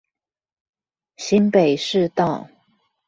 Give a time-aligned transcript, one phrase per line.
[1.17, 2.49] 新北市道